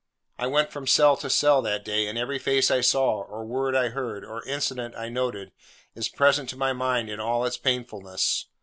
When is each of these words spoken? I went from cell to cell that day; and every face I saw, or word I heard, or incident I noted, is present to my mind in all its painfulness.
I 0.39 0.47
went 0.47 0.71
from 0.71 0.87
cell 0.87 1.15
to 1.17 1.29
cell 1.29 1.61
that 1.61 1.85
day; 1.85 2.07
and 2.07 2.17
every 2.17 2.39
face 2.39 2.71
I 2.71 2.81
saw, 2.81 3.21
or 3.21 3.45
word 3.45 3.75
I 3.75 3.89
heard, 3.89 4.25
or 4.25 4.43
incident 4.45 4.95
I 4.95 5.09
noted, 5.09 5.51
is 5.93 6.09
present 6.09 6.49
to 6.49 6.55
my 6.57 6.73
mind 6.73 7.07
in 7.07 7.19
all 7.19 7.45
its 7.45 7.57
painfulness. 7.57 8.47